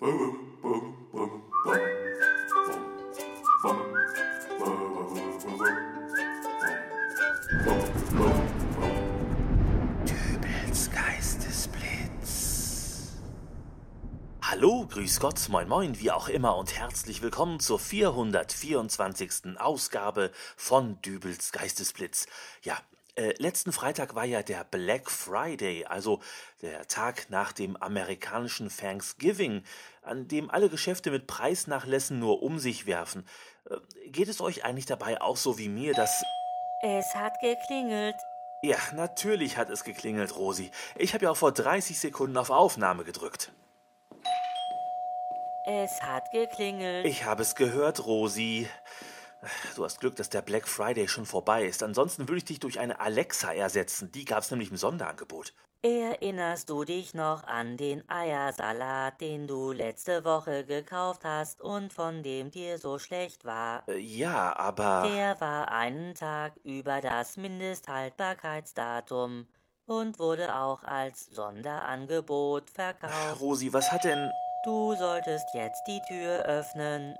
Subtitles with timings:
[0.00, 0.12] Dübels
[10.92, 13.16] Geistesblitz.
[14.40, 19.58] Hallo, grüß Gott, moin moin, wie auch immer und herzlich willkommen zur 424.
[19.58, 22.26] Ausgabe von Dübels Geistesblitz.
[22.62, 22.78] Ja,
[23.18, 26.20] äh, letzten Freitag war ja der Black Friday, also
[26.62, 29.64] der Tag nach dem amerikanischen Thanksgiving,
[30.02, 33.26] an dem alle Geschäfte mit Preisnachlässen nur um sich werfen.
[33.68, 33.76] Äh,
[34.10, 36.22] geht es euch eigentlich dabei auch so wie mir, dass...
[36.82, 38.14] Es hat geklingelt.
[38.62, 40.70] Ja, natürlich hat es geklingelt, Rosi.
[40.96, 43.50] Ich habe ja auch vor 30 Sekunden auf Aufnahme gedrückt.
[45.66, 47.04] Es hat geklingelt.
[47.04, 48.68] Ich habe es gehört, Rosi.
[49.76, 51.82] Du hast Glück, dass der Black Friday schon vorbei ist.
[51.82, 54.10] Ansonsten würde ich dich durch eine Alexa ersetzen.
[54.12, 55.52] Die gab es nämlich im Sonderangebot.
[55.82, 62.24] Erinnerst du dich noch an den Eiersalat, den du letzte Woche gekauft hast und von
[62.24, 63.88] dem dir so schlecht war?
[63.88, 65.08] Äh, ja, aber.
[65.08, 69.46] Der war einen Tag über das Mindesthaltbarkeitsdatum
[69.86, 73.40] und wurde auch als Sonderangebot verkauft.
[73.40, 74.32] Rosi, was hat denn.
[74.64, 77.14] Du solltest jetzt die Tür öffnen.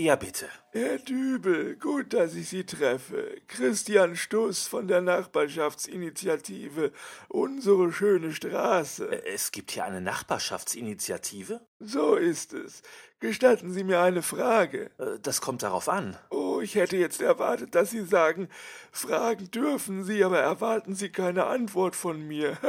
[0.00, 0.48] Ja, bitte.
[0.72, 3.36] Herr Dübel, gut, dass ich Sie treffe.
[3.48, 6.90] Christian Stuss von der Nachbarschaftsinitiative
[7.28, 9.04] Unsere schöne Straße.
[9.12, 11.60] Äh, Es gibt hier eine Nachbarschaftsinitiative?
[11.80, 12.80] So ist es.
[13.20, 14.90] Gestatten Sie mir eine Frage.
[14.98, 16.16] Äh, Das kommt darauf an.
[16.30, 18.48] Oh, ich hätte jetzt erwartet, dass Sie sagen,
[18.92, 22.56] fragen dürfen Sie, aber erwarten Sie keine Antwort von mir.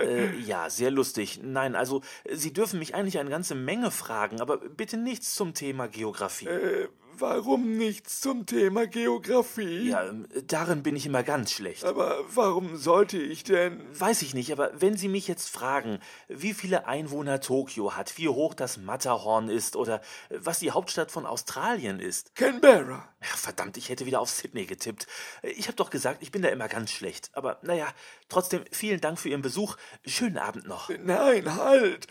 [0.00, 1.40] Äh, ja, sehr lustig.
[1.42, 5.88] Nein, also, Sie dürfen mich eigentlich eine ganze Menge fragen, aber bitte nichts zum Thema
[5.88, 6.46] Geografie.
[6.48, 6.88] äh,
[7.20, 9.90] warum nichts zum Thema Geografie?
[9.90, 11.84] Ja, ähm, darin bin ich immer ganz schlecht.
[11.84, 13.80] Aber warum sollte ich denn?
[13.98, 15.98] Weiß ich nicht, aber wenn Sie mich jetzt fragen,
[16.28, 21.10] wie viele Einwohner Tokio hat, wie hoch das Matterhorn ist oder äh, was die Hauptstadt
[21.10, 22.34] von Australien ist.
[22.34, 23.08] Canberra.
[23.20, 25.06] Ja, verdammt, ich hätte wieder auf Sydney getippt.
[25.42, 27.30] Äh, Ich habe doch gesagt, ich bin da immer ganz schlecht.
[27.34, 27.86] Aber naja,
[28.28, 29.76] trotzdem vielen Dank für Ihren Besuch.
[30.06, 30.90] Schönen Abend noch.
[30.98, 32.06] Nein, halt.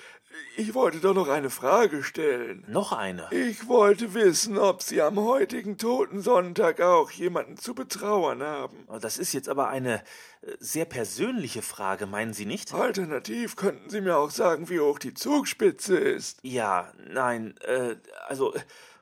[0.57, 2.65] Ich wollte doch noch eine Frage stellen.
[2.67, 3.27] Noch eine.
[3.31, 8.87] Ich wollte wissen, ob Sie am heutigen Totensonntag auch jemanden zu betrauern haben.
[9.01, 10.03] Das ist jetzt aber eine
[10.41, 12.73] äh, sehr persönliche Frage, meinen Sie nicht?
[12.73, 16.39] Alternativ könnten Sie mir auch sagen, wie hoch die Zugspitze ist.
[16.43, 17.95] Ja, nein, äh,
[18.27, 18.53] also,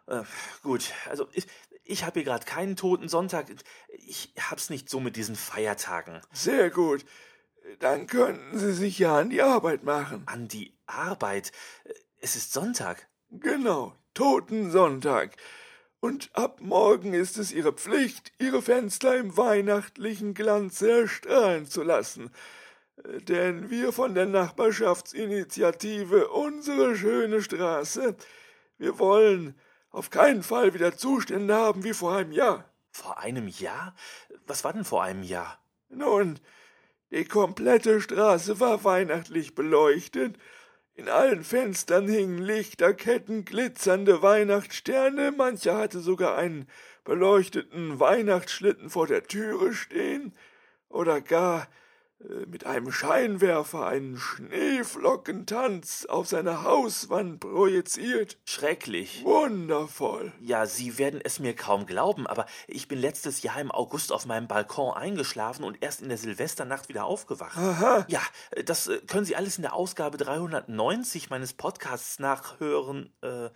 [0.05, 0.21] äh,
[0.63, 1.47] gut, also ich,
[1.83, 3.47] ich habe hier gerade keinen toten Sonntag.
[4.07, 6.21] Ich hab's nicht so mit diesen Feiertagen.
[6.31, 7.03] Sehr gut.
[7.79, 10.23] Dann könnten Sie sich ja an die Arbeit machen.
[10.25, 11.51] An die Arbeit.
[12.19, 13.07] Es ist Sonntag.
[13.29, 15.35] Genau, Totensonntag.
[15.99, 22.31] Und ab morgen ist es Ihre Pflicht, Ihre Fenster im weihnachtlichen Glanze erstrahlen zu lassen.
[23.03, 28.15] Denn wir von der Nachbarschaftsinitiative Unsere schöne Straße,
[28.77, 32.65] wir wollen auf keinen Fall wieder Zustände haben wie vor einem Jahr.
[32.91, 33.95] Vor einem Jahr?
[34.45, 35.59] Was war denn vor einem Jahr?
[35.89, 36.39] Nun,
[37.11, 40.37] die komplette Straße war weihnachtlich beleuchtet.
[40.95, 46.67] In allen Fenstern hingen Lichterketten, glitzernde Weihnachtssterne, mancher hatte sogar einen
[47.03, 50.33] beleuchteten Weihnachtsschlitten vor der Türe stehen
[50.89, 51.67] oder gar
[52.47, 58.37] mit einem Scheinwerfer einen Schneeflockentanz auf seine Hauswand projiziert.
[58.43, 59.23] Schrecklich.
[59.23, 60.31] Wundervoll.
[60.41, 64.25] Ja, Sie werden es mir kaum glauben, aber ich bin letztes Jahr im August auf
[64.25, 67.57] meinem Balkon eingeschlafen und erst in der Silvesternacht wieder aufgewacht.
[67.57, 68.05] Aha.
[68.09, 73.13] Ja, äh, das äh, können Sie alles in der Ausgabe 390 meines Podcasts nachhören.
[73.21, 73.49] Äh,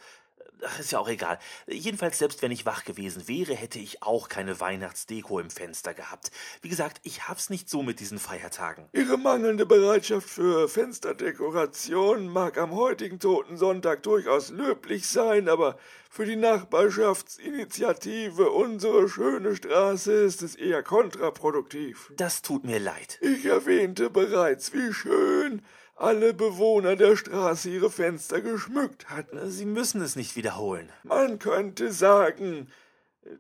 [0.64, 1.40] ach, ist ja auch egal.
[1.68, 6.32] Jedenfalls, selbst wenn ich wach gewesen wäre, hätte ich auch keine Weihnachtsdeko im Fenster gehabt.
[6.62, 8.88] Wie gesagt, ich hab's nicht so mit diesen Feiertagen.
[8.94, 15.78] Ihre mangelnde Bereitschaft für Fensterdekoration mag am heutigen Totensonntag durchaus löblich sein, aber
[16.10, 22.12] für die Nachbarschaftsinitiative Unsere schöne Straße ist es eher kontraproduktiv.
[22.18, 23.18] Das tut mir leid.
[23.22, 25.62] Ich erwähnte bereits, wie schön
[26.02, 29.50] alle Bewohner der Straße ihre Fenster geschmückt hatten.
[29.52, 30.90] Sie müssen es nicht wiederholen.
[31.04, 32.68] Man könnte sagen,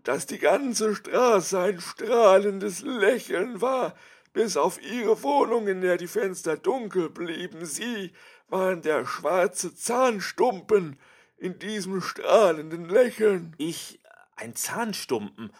[0.03, 3.95] dass die ganze Straße ein strahlendes Lächeln war,
[4.33, 7.65] bis auf ihre Wohnung, in der die Fenster dunkel blieben.
[7.65, 8.11] Sie
[8.47, 10.99] waren der schwarze Zahnstumpen
[11.37, 13.55] in diesem strahlenden Lächeln.
[13.57, 13.99] Ich,
[14.35, 15.51] ein Zahnstumpen.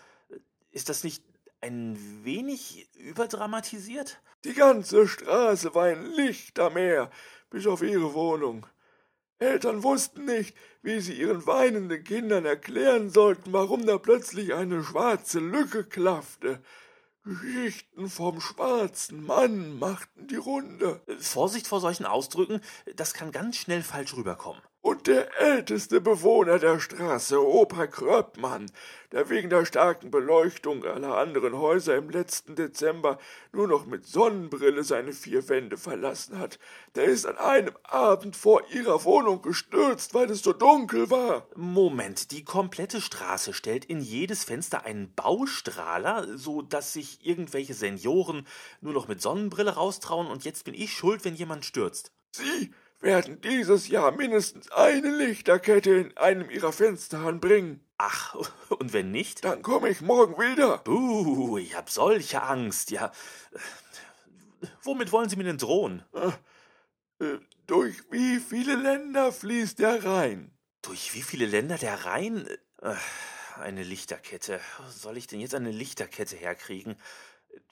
[0.72, 1.24] Ist das nicht
[1.62, 4.22] ein wenig überdramatisiert?
[4.44, 7.10] Die ganze Straße war ein Lichtermeer,
[7.50, 8.66] bis auf ihre Wohnung.
[9.38, 15.40] Eltern wussten nicht, wie sie ihren weinenden Kindern erklären sollten, warum da plötzlich eine schwarze
[15.40, 16.62] Lücke klaffte.
[17.24, 21.02] Geschichten vom schwarzen Mann machten die Runde.
[21.20, 22.62] Vorsicht vor solchen Ausdrücken,
[22.96, 24.62] das kann ganz schnell falsch rüberkommen.
[25.02, 28.72] Und der älteste Bewohner der Straße, Opa Kröppmann,
[29.12, 33.18] der wegen der starken Beleuchtung aller anderen Häuser im letzten Dezember
[33.52, 36.60] nur noch mit Sonnenbrille seine vier Wände verlassen hat,
[36.94, 41.48] der ist an einem Abend vor ihrer Wohnung gestürzt, weil es so dunkel war.
[41.56, 48.46] Moment, die komplette Straße stellt in jedes Fenster einen Baustrahler, so dass sich irgendwelche Senioren
[48.82, 52.12] nur noch mit Sonnenbrille raustrauen und jetzt bin ich schuld, wenn jemand stürzt.
[52.34, 52.72] Sie
[53.02, 57.84] werden dieses Jahr mindestens eine Lichterkette in einem ihrer Fenster anbringen.
[57.98, 58.36] Ach,
[58.70, 59.44] und wenn nicht?
[59.44, 60.78] Dann komme ich morgen wieder.
[60.80, 63.12] Buh, ich hab solche Angst, ja.
[64.84, 66.04] Womit wollen Sie mir denn drohen?
[66.14, 70.52] Äh, äh, durch wie viele Länder fließt der Rhein?
[70.82, 72.48] Durch wie viele Länder der Rhein?
[72.82, 72.96] Äh,
[73.60, 74.60] eine Lichterkette.
[74.90, 76.96] Soll ich denn jetzt eine Lichterkette herkriegen?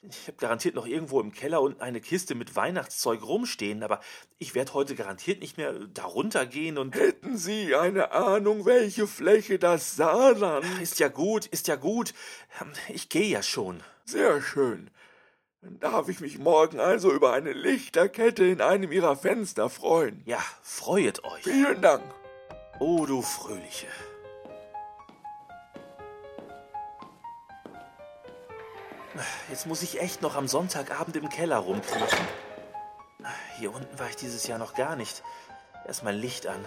[0.02, 4.00] Ich habe garantiert noch irgendwo im Keller unten eine Kiste mit Weihnachtszeug rumstehen, aber
[4.38, 6.96] ich werde heute garantiert nicht mehr darunter gehen und.
[6.96, 10.66] Hätten Sie eine Ahnung, welche Fläche das Saarland?
[10.82, 12.14] Ist ja gut, ist ja gut.
[12.88, 13.84] Ich gehe ja schon.
[14.06, 14.90] Sehr schön.
[15.62, 20.22] Dann darf ich mich morgen also über eine Lichterkette in einem Ihrer Fenster freuen.
[20.26, 21.44] Ja, freuet euch.
[21.44, 22.04] Vielen Dank.
[22.80, 23.88] Oh, du Fröhliche.
[29.50, 32.28] Jetzt muss ich echt noch am Sonntagabend im Keller rumkriechen.
[33.58, 35.24] Hier unten war ich dieses Jahr noch gar nicht.
[35.86, 36.64] Erstmal Licht an.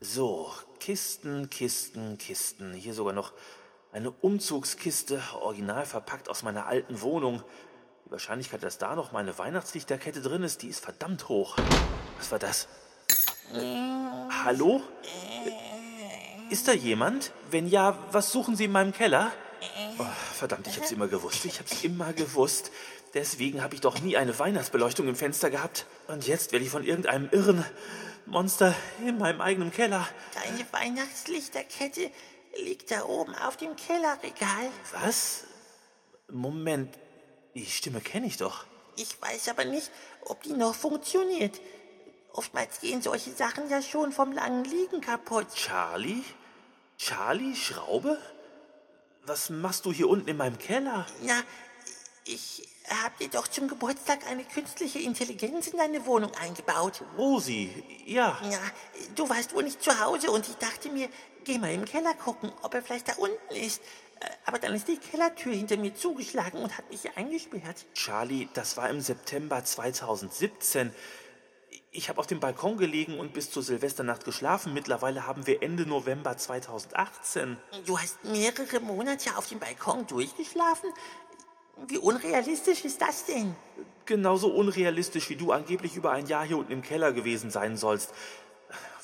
[0.00, 2.74] So, Kisten, Kisten, Kisten.
[2.74, 3.32] Hier sogar noch
[3.92, 7.42] eine Umzugskiste, original verpackt aus meiner alten Wohnung.
[8.06, 11.56] Die Wahrscheinlichkeit, dass da noch meine Weihnachtslichterkette drin ist, die ist verdammt hoch.
[12.18, 12.68] Was war das?
[14.44, 14.82] Hallo?
[16.50, 17.32] Ist da jemand?
[17.50, 19.32] Wenn ja, was suchen Sie in meinem Keller?
[19.98, 21.44] Oh, verdammt, ich hab's immer gewusst.
[21.44, 22.70] Ich hab's immer gewusst.
[23.14, 25.86] Deswegen habe ich doch nie eine Weihnachtsbeleuchtung im Fenster gehabt.
[26.06, 27.64] Und jetzt werde ich von irgendeinem irren
[28.26, 30.06] Monster in meinem eigenen Keller.
[30.34, 32.10] Deine Weihnachtslichterkette
[32.62, 34.70] liegt da oben auf dem Kellerregal.
[34.92, 35.44] Was?
[36.30, 36.96] Moment,
[37.54, 38.64] die Stimme kenne ich doch.
[38.96, 39.90] Ich weiß aber nicht,
[40.22, 41.60] ob die noch funktioniert.
[42.32, 45.48] Oftmals gehen solche Sachen ja schon vom langen Liegen kaputt.
[45.54, 46.22] Charlie?
[46.96, 48.18] Charlie Schraube?
[49.26, 51.06] Was machst du hier unten in meinem Keller?
[51.22, 51.42] Na,
[52.24, 52.66] ich
[53.02, 57.02] hab dir doch zum Geburtstag eine künstliche Intelligenz in deine Wohnung eingebaut.
[57.16, 57.70] Rosi,
[58.06, 58.38] ja.
[58.50, 58.58] Ja,
[59.14, 61.08] du warst wohl nicht zu Hause und ich dachte mir,
[61.44, 63.80] geh mal im Keller gucken, ob er vielleicht da unten ist.
[64.20, 67.86] Äh, aber dann ist die Kellertür hinter mir zugeschlagen und hat mich eingesperrt.
[67.94, 70.92] Charlie, das war im September 2017.
[71.92, 74.72] Ich habe auf dem Balkon gelegen und bis zur Silvesternacht geschlafen.
[74.72, 77.56] Mittlerweile haben wir Ende November 2018.
[77.84, 80.88] Du hast mehrere Monate auf dem Balkon durchgeschlafen?
[81.88, 83.56] Wie unrealistisch ist das denn?
[84.06, 88.10] Genauso unrealistisch, wie du angeblich über ein Jahr hier unten im Keller gewesen sein sollst.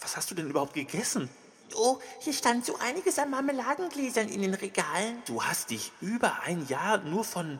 [0.01, 1.29] Was hast du denn überhaupt gegessen?
[1.75, 5.21] Oh, hier stand so einiges an Marmeladengläsern in den Regalen.
[5.27, 7.59] Du hast dich über ein Jahr nur von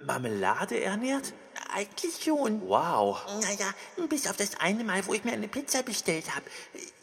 [0.00, 1.32] Marmelade ernährt?
[1.74, 2.66] Eigentlich schon.
[2.68, 3.20] Wow.
[3.42, 3.74] Naja,
[4.08, 6.46] bis auf das eine Mal, wo ich mir eine Pizza bestellt habe.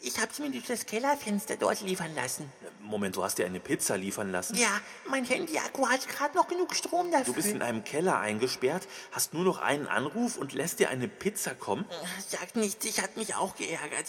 [0.00, 2.50] Ich habe sie mir durch das Kellerfenster dort liefern lassen.
[2.80, 4.56] Moment, du hast dir eine Pizza liefern lassen?
[4.56, 7.26] Ja, mein Handy-Akku hat gerade noch genug Strom dafür.
[7.26, 11.06] Du bist in einem Keller eingesperrt, hast nur noch einen Anruf und lässt dir eine
[11.06, 11.84] Pizza kommen?
[12.26, 14.06] Sag nichts, ich hat mich auch geärgert.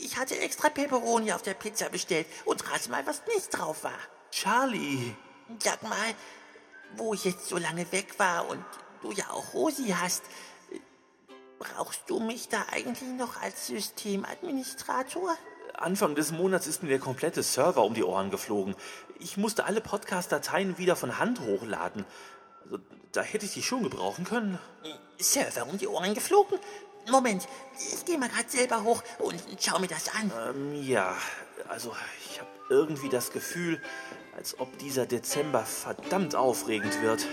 [0.00, 3.98] Ich hatte extra Peperoni auf der Pizza bestellt und rate mal, was nicht drauf war.
[4.30, 5.14] Charlie.
[5.58, 6.14] Sag mal,
[6.96, 8.64] wo ich jetzt so lange weg war und
[9.02, 10.22] du ja auch Rosi hast,
[11.58, 15.36] brauchst du mich da eigentlich noch als Systemadministrator?
[15.74, 18.76] Anfang des Monats ist mir der komplette Server um die Ohren geflogen.
[19.18, 22.04] Ich musste alle Podcast-Dateien wieder von Hand hochladen.
[22.64, 22.78] Also,
[23.12, 24.58] da hätte ich dich schon gebrauchen können.
[25.18, 26.58] Server um die Ohren geflogen?
[27.10, 27.46] Moment,
[27.78, 30.32] ich gehe mal gerade selber hoch und schau mir das an.
[30.48, 31.14] Ähm, ja,
[31.68, 31.94] also
[32.30, 33.80] ich habe irgendwie das Gefühl,
[34.36, 37.26] als ob dieser Dezember verdammt aufregend wird.